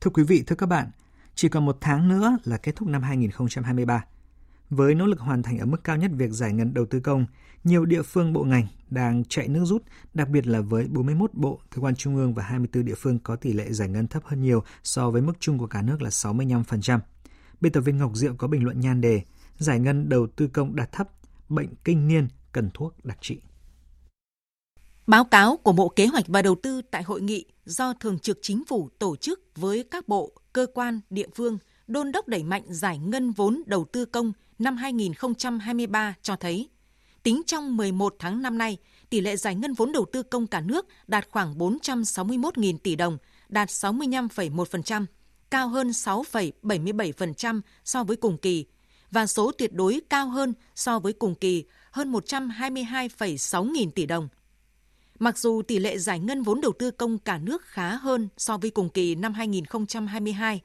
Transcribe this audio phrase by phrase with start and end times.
[0.00, 0.90] Thưa quý vị, thưa các bạn,
[1.34, 4.04] chỉ còn một tháng nữa là kết thúc năm 2023.
[4.70, 7.26] Với nỗ lực hoàn thành ở mức cao nhất việc giải ngân đầu tư công,
[7.64, 9.82] nhiều địa phương bộ ngành đang chạy nước rút,
[10.14, 13.36] đặc biệt là với 41 bộ, cơ quan trung ương và 24 địa phương có
[13.36, 16.08] tỷ lệ giải ngân thấp hơn nhiều so với mức chung của cả nước là
[16.08, 16.98] 65%.
[17.60, 19.22] Biên tập viên Ngọc Diệu có bình luận nhan đề
[19.58, 21.08] Giải ngân đầu tư công đạt thấp,
[21.48, 23.40] bệnh kinh niên cần thuốc đặc trị.
[25.10, 28.38] Báo cáo của Bộ Kế hoạch và Đầu tư tại hội nghị do Thường trực
[28.42, 32.62] Chính phủ tổ chức với các bộ, cơ quan, địa phương đôn đốc đẩy mạnh
[32.68, 36.68] giải ngân vốn đầu tư công năm 2023 cho thấy,
[37.22, 38.76] tính trong 11 tháng năm nay,
[39.10, 43.18] tỷ lệ giải ngân vốn đầu tư công cả nước đạt khoảng 461.000 tỷ đồng,
[43.48, 45.06] đạt 65,1%,
[45.50, 48.66] cao hơn 6,77% so với cùng kỳ,
[49.10, 54.28] và số tuyệt đối cao hơn so với cùng kỳ hơn 122,6 nghìn tỷ đồng.
[55.20, 58.56] Mặc dù tỷ lệ giải ngân vốn đầu tư công cả nước khá hơn so
[58.56, 60.60] với cùng kỳ năm 2022,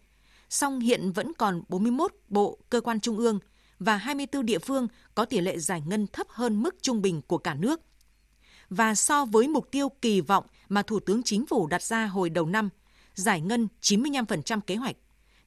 [0.49, 3.39] song hiện vẫn còn 41 bộ, cơ quan trung ương
[3.79, 7.37] và 24 địa phương có tỷ lệ giải ngân thấp hơn mức trung bình của
[7.37, 7.81] cả nước.
[8.69, 12.29] Và so với mục tiêu kỳ vọng mà Thủ tướng Chính phủ đặt ra hồi
[12.29, 12.69] đầu năm,
[13.13, 14.95] giải ngân 95% kế hoạch,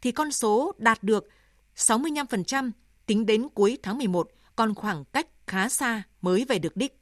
[0.03, 1.29] thì con số đạt được
[1.77, 2.71] 65%
[3.07, 6.98] tính đến cuối tháng 11 còn khoảng cách khá xa mới về được đích.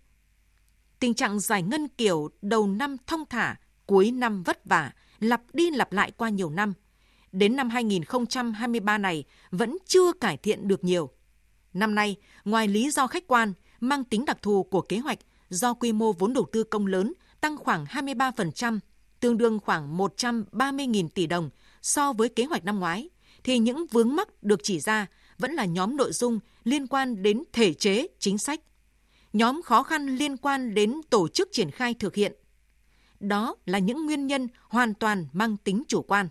[1.00, 5.70] Tình trạng giải ngân kiểu đầu năm thông thả, cuối năm vất vả, lặp đi
[5.70, 6.72] lặp lại qua nhiều năm,
[7.33, 11.11] đến năm 2023 này vẫn chưa cải thiện được nhiều.
[11.72, 15.74] Năm nay, ngoài lý do khách quan, mang tính đặc thù của kế hoạch do
[15.74, 18.78] quy mô vốn đầu tư công lớn tăng khoảng 23%,
[19.20, 21.50] tương đương khoảng 130.000 tỷ đồng
[21.83, 23.08] so với kế hoạch năm ngoái,
[23.44, 25.06] thì những vướng mắc được chỉ ra
[25.39, 28.61] vẫn là nhóm nội dung liên quan đến thể chế, chính sách,
[29.37, 32.33] nhóm khó khăn liên quan đến tổ chức triển khai thực hiện.
[33.20, 36.29] Đó là những nguyên nhân hoàn toàn mang tính chủ quan.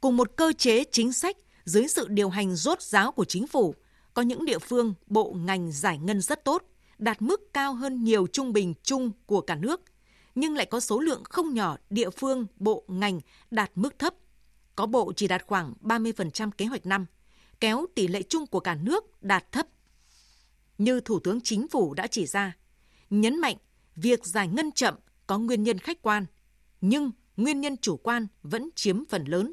[0.00, 3.74] Cùng một cơ chế chính sách dưới sự điều hành rốt ráo của chính phủ,
[4.14, 6.62] có những địa phương, bộ ngành giải ngân rất tốt,
[6.98, 9.80] đạt mức cao hơn nhiều trung bình chung của cả nước,
[10.34, 13.20] nhưng lại có số lượng không nhỏ địa phương, bộ ngành
[13.50, 14.14] đạt mức thấp.
[14.76, 17.06] Có bộ chỉ đạt khoảng 30% kế hoạch năm,
[17.60, 19.66] kéo tỷ lệ chung của cả nước đạt thấp.
[20.78, 22.56] Như Thủ tướng Chính phủ đã chỉ ra,
[23.10, 23.56] nhấn mạnh
[23.96, 24.94] việc giải ngân chậm
[25.26, 26.26] có nguyên nhân khách quan,
[26.80, 29.52] nhưng nguyên nhân chủ quan vẫn chiếm phần lớn.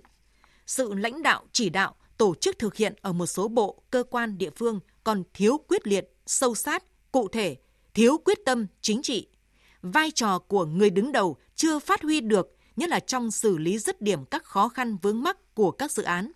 [0.66, 4.38] Sự lãnh đạo chỉ đạo tổ chức thực hiện ở một số bộ, cơ quan
[4.38, 7.58] địa phương còn thiếu quyết liệt, sâu sát, cụ thể,
[7.94, 9.28] thiếu quyết tâm chính trị.
[9.82, 13.80] Vai trò của người đứng đầu chưa phát huy được, nhất là trong xử lý
[13.80, 16.32] dứt điểm các khó khăn vướng mắc của các dự án.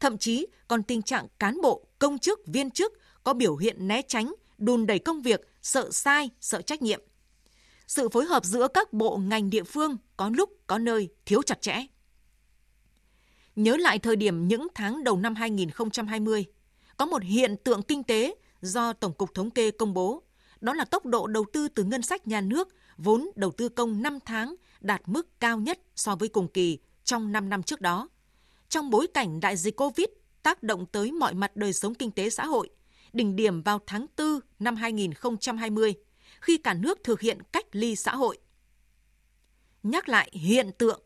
[0.00, 2.92] Thậm chí còn tình trạng cán bộ, công chức, viên chức
[3.26, 7.00] có biểu hiện né tránh, đùn đẩy công việc, sợ sai, sợ trách nhiệm.
[7.86, 11.62] Sự phối hợp giữa các bộ ngành địa phương có lúc có nơi thiếu chặt
[11.62, 11.86] chẽ.
[13.56, 16.44] Nhớ lại thời điểm những tháng đầu năm 2020,
[16.96, 20.22] có một hiện tượng kinh tế do Tổng cục Thống kê công bố,
[20.60, 24.02] đó là tốc độ đầu tư từ ngân sách nhà nước vốn đầu tư công
[24.02, 28.08] 5 tháng đạt mức cao nhất so với cùng kỳ trong 5 năm trước đó.
[28.68, 30.06] Trong bối cảnh đại dịch Covid
[30.42, 32.70] tác động tới mọi mặt đời sống kinh tế xã hội,
[33.16, 35.94] đỉnh điểm vào tháng 4 năm 2020,
[36.40, 38.38] khi cả nước thực hiện cách ly xã hội.
[39.82, 41.02] Nhắc lại hiện tượng,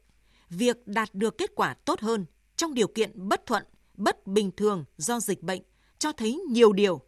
[0.51, 2.27] việc đạt được kết quả tốt hơn
[2.57, 5.63] trong điều kiện bất thuận, bất bình thường do dịch bệnh
[5.99, 7.01] cho thấy nhiều điều.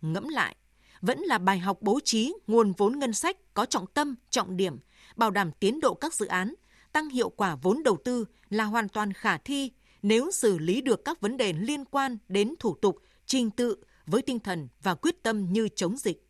[0.00, 0.56] Ngẫm lại,
[1.00, 4.78] vẫn là bài học bố trí nguồn vốn ngân sách có trọng tâm, trọng điểm,
[5.16, 6.54] bảo đảm tiến độ các dự án,
[6.92, 9.70] tăng hiệu quả vốn đầu tư là hoàn toàn khả thi
[10.02, 13.76] nếu xử lý được các vấn đề liên quan đến thủ tục, trình tự
[14.06, 16.26] với tinh thần và quyết tâm như chống dịch.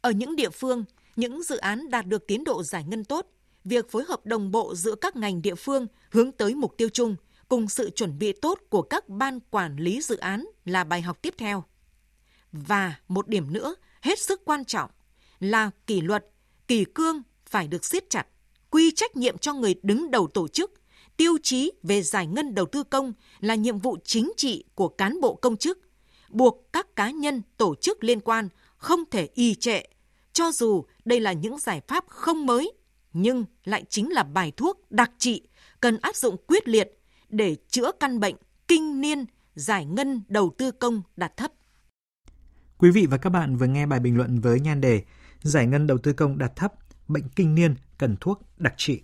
[0.00, 0.84] Ở những địa phương,
[1.16, 3.26] những dự án đạt được tiến độ giải ngân tốt,
[3.64, 7.16] việc phối hợp đồng bộ giữa các ngành địa phương hướng tới mục tiêu chung
[7.48, 11.22] cùng sự chuẩn bị tốt của các ban quản lý dự án là bài học
[11.22, 11.64] tiếp theo.
[12.52, 14.90] Và một điểm nữa hết sức quan trọng
[15.40, 16.26] là kỷ luật,
[16.68, 18.26] kỷ cương phải được siết chặt,
[18.70, 20.72] quy trách nhiệm cho người đứng đầu tổ chức,
[21.16, 25.20] tiêu chí về giải ngân đầu tư công là nhiệm vụ chính trị của cán
[25.20, 25.78] bộ công chức,
[26.32, 29.82] buộc các cá nhân, tổ chức liên quan không thể y trệ,
[30.32, 32.72] cho dù đây là những giải pháp không mới
[33.12, 35.42] nhưng lại chính là bài thuốc đặc trị
[35.80, 38.36] cần áp dụng quyết liệt để chữa căn bệnh
[38.68, 39.24] kinh niên
[39.54, 41.52] giải ngân đầu tư công đạt thấp.
[42.78, 45.02] Quý vị và các bạn vừa nghe bài bình luận với nhan đề
[45.42, 46.72] Giải ngân đầu tư công đạt thấp,
[47.08, 49.02] bệnh kinh niên cần thuốc đặc trị.